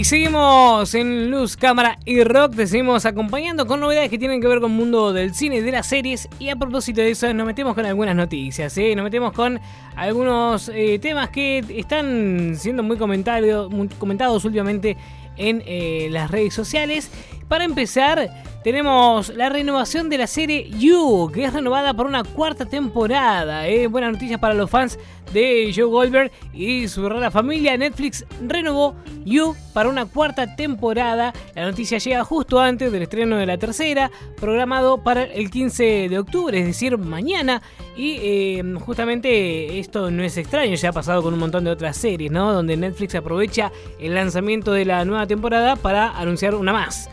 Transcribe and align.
Y 0.00 0.04
seguimos 0.04 0.94
en 0.94 1.30
Luz, 1.30 1.58
Cámara 1.58 1.98
y 2.06 2.24
Rock. 2.24 2.56
Te 2.56 2.66
seguimos 2.66 3.04
acompañando 3.04 3.66
con 3.66 3.80
novedades 3.80 4.08
que 4.08 4.16
tienen 4.16 4.40
que 4.40 4.48
ver 4.48 4.58
con 4.58 4.70
el 4.70 4.76
mundo 4.78 5.12
del 5.12 5.34
cine 5.34 5.56
y 5.56 5.60
de 5.60 5.72
las 5.72 5.88
series. 5.88 6.26
Y 6.38 6.48
a 6.48 6.56
propósito 6.56 7.02
de 7.02 7.10
eso, 7.10 7.30
nos 7.34 7.46
metemos 7.46 7.74
con 7.74 7.84
algunas 7.84 8.16
noticias. 8.16 8.78
¿eh? 8.78 8.96
Nos 8.96 9.04
metemos 9.04 9.34
con 9.34 9.60
algunos 9.96 10.70
eh, 10.70 10.98
temas 11.00 11.28
que 11.28 11.58
están 11.76 12.54
siendo 12.56 12.82
muy, 12.82 12.96
muy 12.96 13.88
comentados 13.88 14.42
últimamente 14.46 14.96
en 15.36 15.62
eh, 15.66 16.08
las 16.10 16.30
redes 16.30 16.54
sociales. 16.54 17.10
Para 17.50 17.64
empezar, 17.64 18.30
tenemos 18.62 19.34
la 19.34 19.48
renovación 19.48 20.08
de 20.08 20.18
la 20.18 20.28
serie 20.28 20.70
You, 20.70 21.32
que 21.34 21.46
es 21.46 21.52
renovada 21.52 21.92
por 21.94 22.06
una 22.06 22.22
cuarta 22.22 22.64
temporada. 22.64 23.66
¿eh? 23.66 23.88
Buenas 23.88 24.12
noticias 24.12 24.38
para 24.38 24.54
los 24.54 24.70
fans 24.70 25.00
de 25.32 25.72
Joe 25.74 25.86
Goldberg 25.86 26.30
y 26.52 26.86
su 26.86 27.08
rara 27.08 27.32
familia. 27.32 27.76
Netflix 27.76 28.24
renovó 28.46 28.94
You 29.24 29.56
para 29.72 29.88
una 29.88 30.06
cuarta 30.06 30.54
temporada. 30.54 31.32
La 31.56 31.64
noticia 31.64 31.98
llega 31.98 32.22
justo 32.22 32.60
antes 32.60 32.92
del 32.92 33.02
estreno 33.02 33.36
de 33.36 33.46
la 33.46 33.58
tercera, 33.58 34.12
programado 34.36 35.02
para 35.02 35.24
el 35.24 35.50
15 35.50 36.08
de 36.08 36.18
octubre, 36.20 36.56
es 36.56 36.66
decir, 36.66 36.98
mañana. 36.98 37.62
Y 37.96 38.18
eh, 38.22 38.74
justamente 38.78 39.80
esto 39.80 40.10
no 40.12 40.22
es 40.22 40.36
extraño, 40.36 40.76
ya 40.76 40.90
ha 40.90 40.92
pasado 40.92 41.20
con 41.22 41.34
un 41.34 41.40
montón 41.40 41.64
de 41.64 41.72
otras 41.72 41.96
series, 41.96 42.30
¿no? 42.30 42.52
Donde 42.52 42.76
Netflix 42.76 43.16
aprovecha 43.16 43.72
el 43.98 44.14
lanzamiento 44.14 44.72
de 44.72 44.84
la 44.84 45.04
nueva 45.04 45.26
temporada 45.26 45.74
para 45.74 46.16
anunciar 46.16 46.54
una 46.54 46.72
más, 46.72 47.10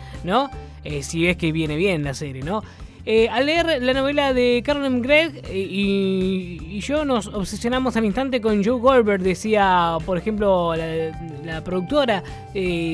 Eh, 0.84 1.04
si 1.04 1.27
es 1.27 1.38
que 1.38 1.52
viene 1.52 1.76
bien 1.76 2.04
la 2.04 2.13
serie, 2.13 2.44
¿no? 2.44 2.63
Eh, 3.05 3.30
al 3.30 3.45
leer 3.45 3.81
la 3.81 3.94
novela 3.94 4.34
de 4.34 4.62
Carmen 4.66 5.02
Gregg 5.02 5.41
eh, 5.45 5.67
y, 5.70 6.80
yo 6.81 7.05
nos 7.05 7.27
obsesionamos 7.27 7.95
al 7.95 8.03
instante 8.03 8.41
con 8.41 8.63
Joe 8.63 8.80
Goldberg, 8.80 9.22
decía, 9.22 9.97
por 10.06 10.17
ejemplo, 10.17 10.73
la, 10.75 11.64
productora 11.64 12.22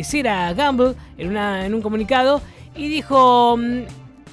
Sarah 0.04 0.54
Gamble 0.54 0.94
en, 1.18 1.36
en 1.36 1.74
un 1.74 1.82
comunicado, 1.82 2.42
y 2.76 2.88
dijo, 2.88 3.58
mm, 3.58 3.82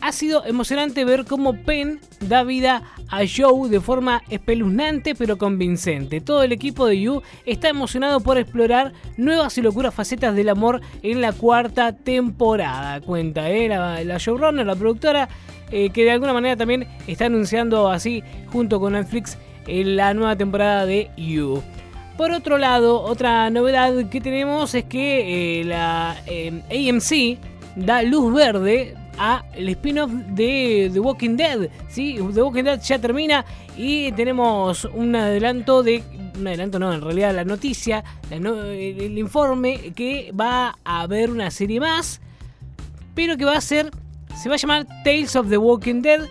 ha 0.00 0.12
sido 0.12 0.44
emocionante 0.44 1.04
ver 1.04 1.24
cómo 1.24 1.54
Penn 1.54 2.00
da 2.20 2.42
vida 2.42 2.82
a 3.08 3.20
Joe 3.26 3.68
de 3.68 3.80
forma 3.80 4.22
espeluznante 4.28 5.14
pero 5.14 5.38
convincente. 5.38 6.20
Todo 6.20 6.42
el 6.42 6.52
equipo 6.52 6.86
de 6.86 7.00
You 7.00 7.22
está 7.46 7.68
emocionado 7.68 8.20
por 8.20 8.38
explorar 8.38 8.92
nuevas 9.16 9.56
y 9.58 9.62
locuras 9.62 9.94
facetas 9.94 10.34
del 10.34 10.48
amor 10.48 10.80
en 11.02 11.20
la 11.20 11.32
cuarta 11.32 11.92
temporada. 11.92 13.00
Cuenta, 13.00 13.50
¿eh? 13.50 13.68
la, 13.68 14.18
showrunner, 14.18 14.66
la 14.66 14.76
productora, 14.76 15.28
eh, 15.70 15.90
que 15.90 16.04
de 16.04 16.12
alguna 16.12 16.32
manera 16.32 16.56
también 16.56 16.86
está 17.06 17.26
anunciando 17.26 17.88
así 17.88 18.22
junto 18.52 18.80
con 18.80 18.92
Netflix 18.94 19.38
la 19.66 20.14
nueva 20.14 20.36
temporada 20.36 20.86
de 20.86 21.10
You. 21.16 21.62
Por 22.16 22.32
otro 22.32 22.58
lado, 22.58 23.00
otra 23.00 23.48
novedad 23.50 24.10
que 24.10 24.20
tenemos 24.20 24.74
es 24.74 24.84
que 24.84 25.60
eh, 25.60 25.64
la 25.64 26.10
AMC 26.10 27.38
da 27.76 28.02
luz 28.02 28.34
verde 28.34 28.94
a 29.20 29.44
el 29.52 29.68
spin-off 29.68 30.10
de 30.10 30.90
The 30.92 30.98
Walking 30.98 31.36
Dead. 31.36 31.68
¿sí? 31.88 32.18
The 32.34 32.42
Walking 32.42 32.64
Dead 32.64 32.80
ya 32.80 32.98
termina 32.98 33.44
y 33.76 34.10
tenemos 34.12 34.86
un 34.86 35.14
adelanto 35.14 35.82
de... 35.82 36.02
Un 36.38 36.46
adelanto 36.46 36.78
no, 36.78 36.92
en 36.92 37.02
realidad 37.02 37.34
la 37.34 37.44
noticia, 37.44 38.02
el, 38.30 39.18
informe 39.18 39.92
que 39.94 40.32
va 40.32 40.78
a 40.84 41.02
haber 41.02 41.30
una 41.30 41.50
serie 41.50 41.80
más, 41.80 42.20
pero 43.14 43.36
que 43.36 43.44
va 43.44 43.56
a 43.56 43.60
ser... 43.60 43.90
Se 44.40 44.48
va 44.48 44.54
a 44.54 44.58
llamar 44.58 44.86
Tales 45.04 45.36
of 45.36 45.50
the 45.50 45.58
Walking 45.58 46.00
Dead, 46.00 46.26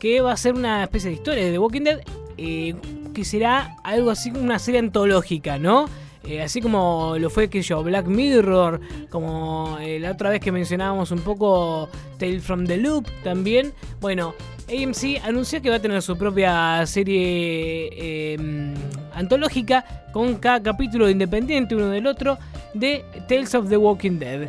que 0.00 0.20
va 0.20 0.32
a 0.32 0.36
ser 0.36 0.54
una 0.54 0.82
especie 0.82 1.10
de 1.10 1.16
historia 1.16 1.44
de 1.44 1.52
The 1.52 1.58
Walking 1.60 1.82
Dead, 1.82 2.00
eh, 2.38 2.74
que 3.14 3.24
será 3.24 3.76
algo 3.84 4.10
así 4.10 4.32
como 4.32 4.42
una 4.42 4.58
serie 4.58 4.80
antológica, 4.80 5.58
¿no? 5.58 5.88
Eh, 6.24 6.40
así 6.40 6.60
como 6.60 7.16
lo 7.18 7.30
fue 7.30 7.48
que 7.48 7.62
yo, 7.62 7.82
Black 7.82 8.06
Mirror, 8.06 8.80
como 9.10 9.76
eh, 9.80 9.98
la 9.98 10.12
otra 10.12 10.30
vez 10.30 10.40
que 10.40 10.52
mencionábamos 10.52 11.10
un 11.10 11.20
poco 11.20 11.88
Tale 12.18 12.40
from 12.40 12.66
the 12.66 12.76
Loop 12.76 13.06
también. 13.24 13.72
Bueno, 14.00 14.34
AMC 14.68 15.20
anunció 15.24 15.60
que 15.60 15.70
va 15.70 15.76
a 15.76 15.82
tener 15.82 16.00
su 16.00 16.16
propia 16.16 16.86
serie 16.86 18.34
em, 18.34 18.74
antológica 19.14 19.84
con 20.12 20.36
cada 20.36 20.62
capítulo 20.62 21.10
independiente 21.10 21.74
uno 21.74 21.88
del 21.88 22.06
otro 22.06 22.38
de 22.72 23.04
Tales 23.28 23.54
of 23.54 23.68
the 23.68 23.76
Walking 23.76 24.18
Dead. 24.18 24.48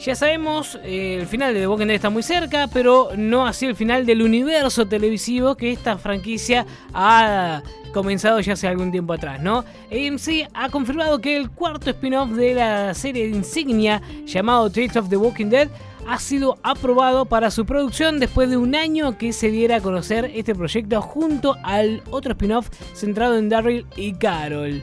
Ya 0.00 0.14
sabemos, 0.14 0.78
eh, 0.84 1.16
el 1.18 1.26
final 1.26 1.52
de 1.52 1.60
The 1.60 1.66
Walking 1.66 1.86
Dead 1.86 1.96
está 1.96 2.08
muy 2.08 2.22
cerca, 2.22 2.68
pero 2.72 3.10
no 3.16 3.46
así 3.46 3.66
el 3.66 3.74
final 3.74 4.06
del 4.06 4.22
universo 4.22 4.86
televisivo 4.86 5.56
que 5.56 5.72
esta 5.72 5.98
franquicia 5.98 6.66
ha 6.94 7.62
comenzado 7.92 8.38
ya 8.38 8.52
hace 8.52 8.68
algún 8.68 8.92
tiempo 8.92 9.12
atrás, 9.12 9.40
¿no? 9.42 9.64
AMC 9.90 10.48
ha 10.54 10.68
confirmado 10.68 11.20
que 11.20 11.36
el 11.36 11.50
cuarto 11.50 11.90
spin-off 11.90 12.30
de 12.30 12.54
la 12.54 12.94
serie 12.94 13.28
de 13.28 13.36
insignia 13.36 14.00
llamado 14.24 14.70
Tales 14.70 14.96
of 14.96 15.08
the 15.08 15.16
Walking 15.16 15.46
Dead 15.46 15.68
ha 16.06 16.18
sido 16.20 16.58
aprobado 16.62 17.24
para 17.24 17.50
su 17.50 17.66
producción 17.66 18.20
después 18.20 18.48
de 18.50 18.56
un 18.56 18.76
año 18.76 19.18
que 19.18 19.32
se 19.32 19.50
diera 19.50 19.76
a 19.76 19.80
conocer 19.80 20.30
este 20.32 20.54
proyecto 20.54 21.02
junto 21.02 21.56
al 21.64 22.02
otro 22.10 22.32
spin-off 22.32 22.70
centrado 22.94 23.36
en 23.36 23.48
Daryl 23.48 23.84
y 23.96 24.12
Carol. 24.14 24.80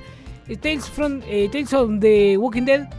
Tales, 0.62 0.90
from, 0.90 1.22
eh, 1.26 1.48
Tales 1.50 1.74
of 1.74 2.00
the 2.02 2.38
Walking 2.38 2.66
Dead 2.66 2.90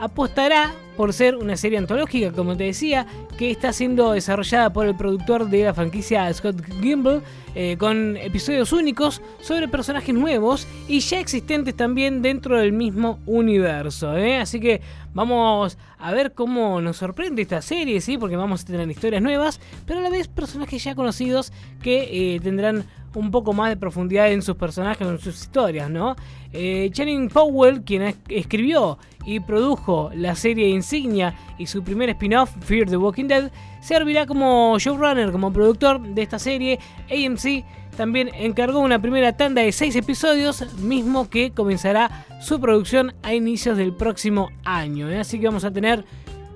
apostará 0.00 0.72
por 0.96 1.12
ser 1.12 1.36
una 1.36 1.56
serie 1.56 1.78
antológica, 1.78 2.32
como 2.32 2.56
te 2.56 2.64
decía, 2.64 3.06
que 3.36 3.50
está 3.50 3.72
siendo 3.72 4.12
desarrollada 4.12 4.72
por 4.72 4.86
el 4.86 4.96
productor 4.96 5.48
de 5.48 5.64
la 5.64 5.74
franquicia 5.74 6.32
Scott 6.32 6.62
Gimble, 6.80 7.20
eh, 7.54 7.76
con 7.78 8.16
episodios 8.16 8.72
únicos 8.72 9.22
sobre 9.40 9.68
personajes 9.68 10.14
nuevos 10.14 10.66
y 10.88 11.00
ya 11.00 11.20
existentes 11.20 11.74
también 11.76 12.22
dentro 12.22 12.58
del 12.58 12.72
mismo 12.72 13.20
universo. 13.26 14.16
¿eh? 14.16 14.38
Así 14.38 14.60
que 14.60 14.80
vamos 15.12 15.78
a 15.98 16.12
ver 16.12 16.34
cómo 16.34 16.80
nos 16.80 16.96
sorprende 16.96 17.42
esta 17.42 17.62
serie, 17.62 18.00
¿sí? 18.00 18.18
porque 18.18 18.36
vamos 18.36 18.62
a 18.62 18.66
tener 18.66 18.90
historias 18.90 19.22
nuevas, 19.22 19.60
pero 19.86 20.00
a 20.00 20.02
la 20.02 20.10
vez 20.10 20.28
personajes 20.28 20.82
ya 20.82 20.94
conocidos 20.94 21.52
que 21.82 22.34
eh, 22.34 22.40
tendrán 22.40 22.84
un 23.14 23.30
poco 23.30 23.52
más 23.52 23.70
de 23.70 23.76
profundidad 23.76 24.30
en 24.32 24.42
sus 24.42 24.56
personajes, 24.56 25.06
en 25.06 25.18
sus 25.18 25.40
historias, 25.40 25.90
¿no? 25.90 26.16
Eh, 26.52 26.90
Channing 26.92 27.28
Powell, 27.28 27.82
quien 27.82 28.14
escribió 28.28 28.98
y 29.24 29.40
produjo 29.40 30.10
la 30.14 30.34
serie 30.34 30.68
insignia 30.68 31.34
y 31.58 31.66
su 31.66 31.82
primer 31.82 32.10
spin-off, 32.10 32.50
Fear 32.60 32.88
the 32.88 32.96
Walking 32.96 33.23
Dead, 33.28 33.50
servirá 33.80 34.26
como 34.26 34.78
showrunner, 34.78 35.32
como 35.32 35.52
productor 35.52 36.00
de 36.00 36.22
esta 36.22 36.38
serie. 36.38 36.78
AMC 37.10 37.64
también 37.96 38.30
encargó 38.34 38.80
una 38.80 39.00
primera 39.00 39.36
tanda 39.36 39.62
de 39.62 39.72
6 39.72 39.96
episodios, 39.96 40.74
mismo 40.78 41.30
que 41.30 41.52
comenzará 41.52 42.26
su 42.40 42.60
producción 42.60 43.14
a 43.22 43.34
inicios 43.34 43.76
del 43.76 43.94
próximo 43.94 44.50
año. 44.64 45.10
¿eh? 45.10 45.20
Así 45.20 45.38
que 45.38 45.46
vamos 45.46 45.64
a 45.64 45.72
tener 45.72 46.04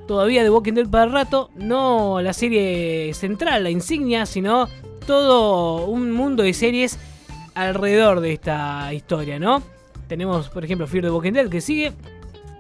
todavía 0.06 0.42
The 0.42 0.50
Walking 0.50 0.72
Dead 0.72 0.88
para 0.88 1.04
el 1.04 1.12
rato, 1.12 1.50
no 1.54 2.20
la 2.20 2.32
serie 2.32 3.12
central, 3.14 3.62
la 3.62 3.70
insignia, 3.70 4.26
sino 4.26 4.68
todo 5.06 5.86
un 5.86 6.10
mundo 6.10 6.42
de 6.42 6.54
series 6.54 6.98
alrededor 7.54 8.20
de 8.20 8.32
esta 8.32 8.92
historia, 8.92 9.38
¿no? 9.38 9.62
Tenemos, 10.08 10.48
por 10.48 10.64
ejemplo, 10.64 10.86
Fear 10.86 11.04
the 11.04 11.10
Walking 11.10 11.32
Dead 11.32 11.48
que 11.48 11.60
sigue, 11.60 11.92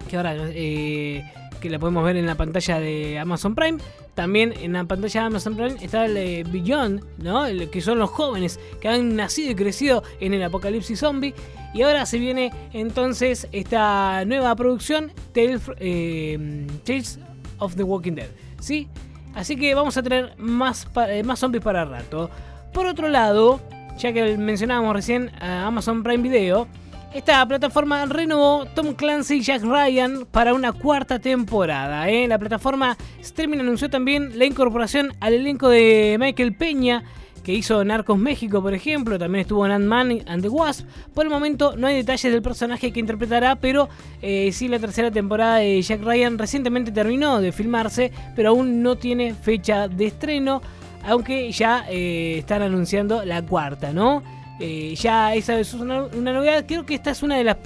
que 0.08 0.16
ahora 0.16 0.36
eh, 0.36 1.24
que 1.60 1.70
la 1.70 1.78
podemos 1.78 2.04
ver 2.04 2.16
en 2.16 2.26
la 2.26 2.36
pantalla 2.36 2.80
de 2.80 3.18
Amazon 3.18 3.54
Prime. 3.54 3.78
También 4.14 4.54
en 4.60 4.72
la 4.72 4.84
pantalla 4.84 5.20
de 5.20 5.26
Amazon 5.26 5.54
Prime 5.54 5.76
está 5.80 6.06
el 6.06 6.16
eh, 6.16 6.44
Beyond, 6.44 7.02
¿no? 7.18 7.44
que 7.70 7.80
son 7.80 7.98
los 7.98 8.10
jóvenes 8.10 8.58
que 8.80 8.88
han 8.88 9.16
nacido 9.16 9.52
y 9.52 9.54
crecido 9.54 10.02
en 10.20 10.34
el 10.34 10.42
apocalipsis 10.42 11.00
zombie. 11.00 11.34
Y 11.74 11.82
ahora 11.82 12.06
se 12.06 12.18
viene 12.18 12.52
entonces 12.72 13.46
esta 13.52 14.24
nueva 14.24 14.54
producción, 14.56 15.12
Tales, 15.34 15.62
eh, 15.78 16.66
Tales 16.84 17.18
of 17.58 17.76
the 17.76 17.82
Walking 17.82 18.14
Dead. 18.14 18.28
¿Sí? 18.60 18.88
Así 19.34 19.56
que 19.56 19.74
vamos 19.74 19.96
a 19.96 20.02
tener 20.02 20.34
más, 20.38 20.88
eh, 21.08 21.22
más 21.22 21.38
zombies 21.38 21.62
para 21.62 21.84
rato. 21.84 22.30
Por 22.72 22.86
otro 22.86 23.08
lado, 23.08 23.60
ya 23.98 24.12
que 24.12 24.36
mencionábamos 24.36 24.94
recién 24.94 25.30
a 25.40 25.66
Amazon 25.66 26.02
Prime 26.02 26.22
Video, 26.22 26.66
esta 27.12 27.46
plataforma 27.46 28.04
renovó 28.06 28.66
Tom 28.74 28.94
Clancy 28.94 29.36
y 29.36 29.42
Jack 29.42 29.62
Ryan 29.62 30.26
para 30.30 30.54
una 30.54 30.72
cuarta 30.72 31.18
temporada. 31.18 32.08
¿eh? 32.08 32.28
La 32.28 32.38
plataforma 32.38 32.96
Streaming 33.20 33.58
anunció 33.58 33.88
también 33.88 34.38
la 34.38 34.44
incorporación 34.44 35.12
al 35.20 35.34
elenco 35.34 35.68
de 35.68 36.16
Michael 36.20 36.54
Peña 36.54 37.04
que 37.42 37.54
hizo 37.54 37.82
Narcos 37.82 38.18
México, 38.18 38.60
por 38.60 38.74
ejemplo, 38.74 39.18
también 39.18 39.40
estuvo 39.40 39.64
en 39.64 39.72
Ant-Man 39.72 40.22
and 40.26 40.42
the 40.42 40.50
Wasp. 40.50 40.86
Por 41.14 41.24
el 41.24 41.30
momento 41.30 41.74
no 41.78 41.86
hay 41.86 41.96
detalles 41.96 42.30
del 42.30 42.42
personaje 42.42 42.92
que 42.92 43.00
interpretará, 43.00 43.56
pero 43.56 43.88
eh, 44.20 44.50
sí 44.52 44.68
la 44.68 44.78
tercera 44.78 45.10
temporada 45.10 45.56
de 45.56 45.80
Jack 45.80 46.02
Ryan 46.02 46.36
recientemente 46.36 46.92
terminó 46.92 47.40
de 47.40 47.50
filmarse, 47.52 48.12
pero 48.36 48.50
aún 48.50 48.82
no 48.82 48.96
tiene 48.96 49.32
fecha 49.32 49.88
de 49.88 50.08
estreno, 50.08 50.60
aunque 51.06 51.50
ya 51.50 51.86
eh, 51.88 52.36
están 52.38 52.60
anunciando 52.60 53.24
la 53.24 53.40
cuarta, 53.40 53.94
¿no? 53.94 54.22
Eh, 54.60 54.94
ya 54.96 55.34
esa 55.34 55.58
es 55.58 55.74
una, 55.74 56.08
novedad. 56.08 56.64
Creo 56.66 56.84
que 56.84 56.94
esta 56.94 57.10
es 57.10 57.22
una 57.22 57.36
de 57.36 57.44
las, 57.44 57.56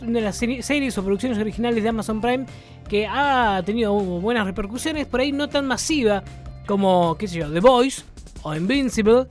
de 0.00 0.20
las 0.20 0.36
series 0.36 0.98
o 0.98 1.04
producciones 1.04 1.38
originales 1.38 1.82
de 1.82 1.88
Amazon 1.88 2.20
Prime 2.20 2.46
que 2.88 3.06
ha 3.06 3.62
tenido 3.66 3.92
buenas 3.94 4.46
repercusiones, 4.46 5.06
por 5.06 5.20
ahí 5.20 5.30
no 5.30 5.48
tan 5.48 5.66
masiva 5.66 6.22
como, 6.66 7.16
qué 7.18 7.28
sé 7.28 7.38
yo, 7.38 7.52
The 7.52 7.60
Voice 7.60 8.02
o 8.42 8.54
Invincible, 8.54 9.26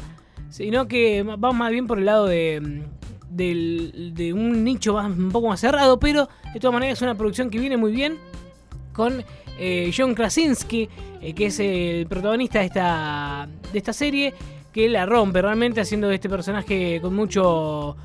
sino 0.49 0.87
que 0.87 1.23
vamos 1.23 1.55
más 1.55 1.71
bien 1.71 1.87
por 1.87 1.97
el 1.97 2.05
lado 2.05 2.27
de, 2.27 2.83
de 3.29 4.33
un 4.33 4.63
nicho 4.63 4.95
un 4.95 5.31
poco 5.31 5.47
más 5.47 5.59
cerrado, 5.59 5.99
pero 5.99 6.29
de 6.53 6.59
todas 6.59 6.73
maneras 6.73 6.99
es 6.99 7.01
una 7.01 7.15
producción 7.15 7.49
que 7.49 7.57
viene 7.57 7.77
muy 7.77 7.91
bien 7.91 8.17
con 8.93 9.23
eh, 9.59 9.91
John 9.95 10.13
Krasinski, 10.13 10.89
eh, 11.21 11.33
que 11.33 11.47
es 11.47 11.59
el 11.59 12.05
protagonista 12.07 12.59
de 12.59 12.65
esta, 12.65 13.47
de 13.71 13.77
esta 13.77 13.93
serie, 13.93 14.33
que 14.71 14.89
la 14.89 15.05
rompe 15.05 15.41
realmente 15.41 15.81
haciendo 15.81 16.09
este 16.11 16.29
personaje 16.29 16.99
con 17.01 17.15
mucho 17.15 17.95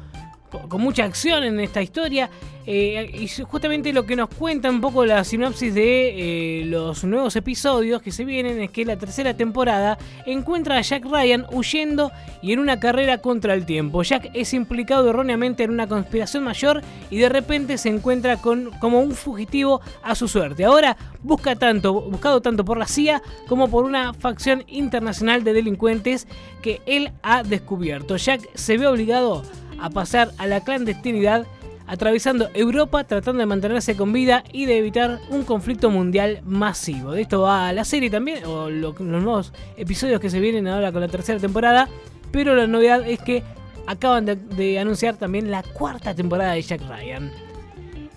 con 0.69 0.81
mucha 0.81 1.05
acción 1.05 1.45
en 1.45 1.61
esta 1.61 1.83
historia. 1.83 2.31
Eh, 2.65 3.11
y 3.15 3.27
justamente 3.43 3.93
lo 3.93 4.07
que 4.07 4.15
nos 4.15 4.29
cuenta 4.29 4.71
un 4.71 4.81
poco 4.81 5.05
la 5.05 5.25
sinopsis 5.25 5.75
de 5.75 6.61
eh, 6.61 6.65
los 6.67 7.03
nuevos 7.03 7.35
episodios 7.35 8.01
que 8.03 8.13
se 8.13 8.25
vienen 8.25 8.61
es 8.61 8.71
que 8.71 8.85
la 8.85 8.97
tercera 8.97 9.35
temporada 9.35 9.99
encuentra 10.27 10.77
a 10.77 10.81
Jack 10.81 11.05
Ryan 11.05 11.45
huyendo 11.51 12.13
y 12.41 12.53
en 12.53 12.61
una 12.61 12.79
carrera 12.79 13.19
contra 13.19 13.55
el 13.55 13.67
tiempo. 13.67 14.05
Jack 14.05 14.31
es 14.35 14.55
implicado 14.55 15.11
erróneamente 15.11 15.65
en 15.65 15.71
una 15.71 15.89
conspiración 15.89 16.45
mayor 16.45 16.83
y 17.11 17.19
de 17.19 17.29
repente 17.29 17.79
se 17.79 17.89
encuentra 17.89 18.37
con, 18.37 18.71
como 18.79 19.01
un 19.01 19.13
fugitivo 19.13 19.81
a 20.05 20.15
su 20.15 20.29
suerte. 20.29 20.65
Ahora 20.65 20.97
busca 21.23 21.57
tanto, 21.57 21.93
buscado 21.95 22.41
tanto 22.43 22.65
por 22.65 22.79
la 22.79 22.87
CIA 22.87 23.23
como 23.49 23.69
por 23.69 23.85
una 23.85 24.15
facción 24.15 24.63
internacional 24.69 25.43
de 25.43 25.53
delincuentes 25.53 26.29
que 26.63 26.81
él 26.87 27.11
ha 27.25 27.43
descubierto. 27.43 28.17
Jack 28.17 28.49
se 28.55 28.79
ve 28.79 28.87
obligado 28.87 29.43
a 29.83 29.91
pasar 29.91 30.31
a 30.39 30.47
la 30.47 30.63
clandestinidad 30.65 31.47
atravesando 31.87 32.49
Europa 32.55 33.05
tratando 33.05 33.41
de 33.41 33.47
mantenerse 33.47 33.97
con 33.97 34.13
vida 34.13 34.45
y 34.53 34.67
de 34.67 34.79
evitar 34.79 35.21
un 35.29 35.43
conflicto 35.45 35.91
mundial 35.91 36.41
masivo. 36.47 37.13
De 37.13 37.23
esto 37.23 37.43
va 37.43 37.73
la 37.73 37.85
serie 37.85 38.09
también, 38.09 38.45
o 38.45 38.71
los 38.71 38.99
nuevos 39.01 39.53
episodios 39.77 40.21
que 40.21 40.31
se 40.31 40.41
vienen 40.41 40.69
ahora 40.69 40.93
con 40.93 41.01
la 41.01 41.09
tercera 41.09 41.39
temporada, 41.39 41.89
pero 42.31 42.55
la 42.55 42.67
novedad 42.67 43.07
es 43.07 43.21
que 43.21 43.43
acaban 43.87 44.25
de, 44.25 44.37
de 44.37 44.79
anunciar 44.79 45.17
también 45.17 45.51
la 45.51 45.63
cuarta 45.63 46.15
temporada 46.15 46.53
de 46.53 46.63
Jack 46.63 46.81
Ryan. 46.89 47.31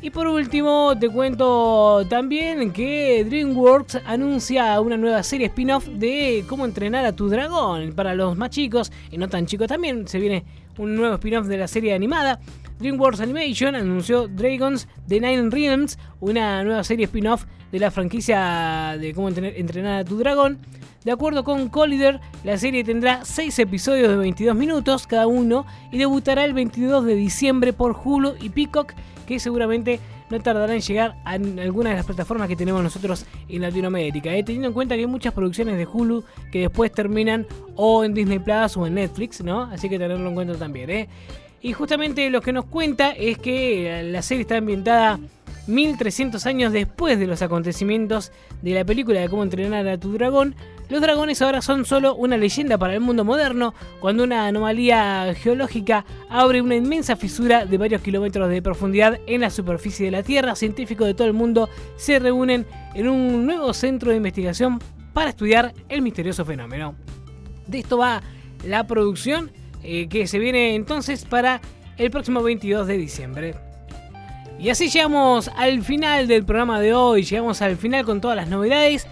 Y 0.01 0.12
por 0.12 0.27
último, 0.27 0.94
te 1.00 1.09
cuento 1.09 2.06
también 2.07 2.71
que 2.71 3.25
DreamWorks 3.27 4.01
anuncia 4.06 4.79
una 4.79 4.97
nueva 4.97 5.23
serie 5.23 5.47
spin-off 5.47 5.88
de 5.88 6.45
cómo 6.47 6.65
entrenar 6.65 7.06
a 7.06 7.15
tu 7.15 7.27
dragón. 7.27 7.94
Para 7.94 8.13
los 8.13 8.38
más 8.38 8.51
chicos 8.51 8.91
y 9.09 9.17
no 9.17 9.27
tan 9.27 9.47
chicos 9.47 9.67
también 9.67 10.07
se 10.07 10.19
viene 10.19 10.44
un 10.77 10.95
nuevo 10.95 11.16
spin-off 11.16 11.48
de 11.48 11.57
la 11.57 11.68
serie 11.68 11.94
animada. 11.94 12.39
DreamWorks 12.80 13.22
Animation 13.22 13.75
anunció 13.75 14.27
Dragons 14.27 14.88
The 15.07 15.19
Nine 15.19 15.50
Realms, 15.50 15.98
una 16.19 16.63
nueva 16.63 16.83
serie 16.83 17.06
spin-off 17.06 17.45
de 17.72 17.80
la 17.80 17.92
franquicia 17.92 18.98
de 19.00 19.13
cómo 19.13 19.30
entrenar 19.30 20.00
a 20.01 20.06
tu 20.06 20.18
dragón. 20.18 20.60
De 21.06 21.12
acuerdo 21.12 21.44
con 21.44 21.69
Collider, 21.69 22.19
la 22.44 22.57
serie 22.57 22.83
tendrá 22.83 23.24
6 23.24 23.60
episodios 23.60 24.10
de 24.10 24.18
22 24.18 24.56
minutos 24.56 25.06
cada 25.06 25.27
uno 25.27 25.66
y 25.92 26.00
debutará 26.00 26.44
el 26.44 26.54
22 26.54 27.06
de 27.06 27.16
diciembre 27.16 27.74
por 27.74 27.95
Hulu 28.04 28.33
y 28.42 28.50
Peacock, 28.50 28.94
que 29.27 29.39
seguramente 29.39 30.00
no 30.30 30.39
tardará 30.39 30.74
en 30.74 30.81
llegar 30.81 31.16
a 31.24 31.31
alguna 31.31 31.92
de 31.92 31.98
las 31.98 32.06
plataformas 32.06 32.48
que 32.48 32.56
tenemos 32.56 32.81
nosotros 32.81 33.25
en 33.48 33.62
Latinoamérica. 33.62 34.33
¿eh? 34.33 34.44
Teniendo 34.44 34.68
en 34.68 34.74
cuenta 34.74 34.95
que 34.95 35.01
hay 35.01 35.07
muchas 35.07 35.33
producciones 35.33 35.77
de 35.77 35.86
Hulu 35.86 36.24
que 36.51 36.62
después 36.62 36.92
terminan 36.92 37.45
o 37.75 38.04
en 38.04 38.13
Disney 38.13 38.39
Plus 38.39 38.77
o 38.77 38.88
en 38.88 38.95
Netflix, 38.95 39.44
¿no? 39.44 39.63
Así 39.63 39.89
que 39.89 40.00
tenerlo 40.00 40.27
en 40.27 40.36
cuenta 40.36 40.56
también. 40.56 40.89
¿eh? 40.89 41.10
Y 41.62 41.74
justamente 41.74 42.30
lo 42.30 42.42
que 42.42 42.54
nos 42.54 42.66
cuenta 42.66 43.12
es 43.12 43.38
que 43.38 44.04
la 44.12 44.22
serie 44.22 44.42
está 44.42 44.57
ambientada 44.57 45.19
1300 45.67 46.45
años 46.45 46.71
después 46.71 47.19
de 47.19 47.27
los 47.27 47.41
acontecimientos 47.41 48.31
de 48.62 48.73
la 48.73 48.85
película 48.85 49.19
de 49.19 49.29
cómo 49.29 49.44
entrenar 49.44 49.88
a 49.88 49.97
tu 49.97 50.13
dragón, 50.13 50.56
los 50.89 51.01
dragones 51.01 51.41
ahora 51.41 51.62
son 51.62 51.85
solo 51.85 52.15
una 52.15 52.38
leyenda 52.38 52.77
para 52.77 52.94
el 52.94 53.00
mundo 53.00 53.25
moderno 53.25 53.73
cuando 54.00 54.23
una 54.23 54.45
anomalía 54.47 55.33
geológica 55.35 56.06
abre 56.29 56.62
una 56.62 56.75
inmensa 56.75 57.15
fisura 57.15 57.65
de 57.65 57.77
varios 57.77 58.01
kilómetros 58.01 58.50
de 58.50 58.62
profundidad 58.62 59.19
en 59.25 59.41
la 59.41 59.50
superficie 59.50 60.06
de 60.06 60.12
la 60.12 60.21
Tierra. 60.21 60.56
Científicos 60.56 61.07
de 61.07 61.15
todo 61.15 61.27
el 61.27 61.33
mundo 61.33 61.69
se 61.95 62.19
reúnen 62.19 62.67
en 62.94 63.07
un 63.07 63.45
nuevo 63.45 63.73
centro 63.73 64.12
de 64.12 64.17
investigación 64.17 64.79
para 65.13 65.31
estudiar 65.31 65.73
el 65.89 66.03
misterioso 66.03 66.45
fenómeno. 66.45 66.95
De 67.65 67.79
esto 67.79 67.97
va 67.97 68.21
la 68.63 68.85
producción 68.85 69.51
eh, 69.81 70.07
que 70.07 70.27
se 70.27 70.38
viene 70.38 70.75
entonces 70.75 71.25
para 71.25 71.62
el 71.97 72.12
próximo 72.12 72.44
22 72.44 72.85
de 72.85 72.97
diciembre. 72.97 73.56
Y 74.59 74.69
así 74.69 74.89
llegamos 74.89 75.49
al 75.55 75.83
final 75.83 76.27
del 76.27 76.45
programa 76.45 76.79
de 76.79 76.93
hoy, 76.93 77.23
llegamos 77.23 77.61
al 77.61 77.77
final 77.77 78.05
con 78.05 78.21
todas 78.21 78.37
las 78.37 78.47
novedades. 78.47 79.05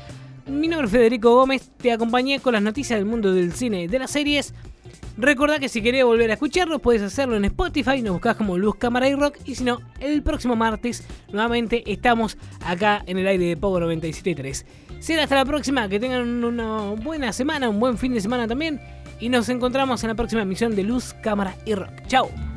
Mi 0.48 0.68
nombre 0.68 0.88
es 0.88 0.92
Federico 0.92 1.36
Gómez, 1.36 1.70
te 1.78 1.92
acompañé 1.92 2.40
con 2.40 2.54
las 2.54 2.62
noticias 2.62 2.98
del 2.98 3.06
mundo 3.06 3.34
del 3.34 3.54
cine 3.54 3.84
y 3.84 3.88
de 3.88 4.00
las 4.00 4.12
series. 4.12 4.54
Recordá 5.18 5.60
que 5.60 5.70
si 5.70 5.84
querés 5.84 6.04
volver 6.04 6.32
a 6.32 6.34
escucharlo, 6.34 6.80
puedes 6.80 7.02
hacerlo 7.02 7.36
en 7.36 7.46
Spotify, 7.46 8.02
nos 8.02 8.14
buscas 8.14 8.36
como 8.36 8.58
Luz, 8.58 8.76
Cámara 8.78 9.08
y 9.08 9.14
Rock. 9.14 9.38
Y 9.46 9.56
si 9.56 9.64
no, 9.64 9.80
el 10.00 10.24
próximo 10.24 10.56
martes 10.56 11.04
nuevamente 11.32 11.84
estamos 11.86 12.38
acá 12.66 13.04
en 13.06 13.20
el 13.20 13.28
aire 13.28 13.46
de 13.46 13.58
Pogo 13.58 13.80
97.3. 13.80 14.66
Será 15.00 15.24
hasta 15.24 15.36
la 15.36 15.46
próxima, 15.46 15.88
que 15.88 16.00
tengan 16.00 16.44
una 16.44 16.96
buena 16.96 17.32
semana, 17.32 17.70
un 17.70 17.80
buen 17.80 17.98
fin 17.98 18.14
de 18.14 18.22
semana 18.22 18.48
también. 18.48 18.82
Y 19.20 19.30
nos 19.30 19.50
encontramos 19.50 20.04
en 20.04 20.10
la 20.10 20.16
próxima 20.16 20.42
emisión 20.42 20.76
de 20.76 20.84
Luz, 20.84 21.14
Cámara 21.22 21.56
y 21.66 21.76
Rock. 21.76 21.92
Chao. 22.08 22.53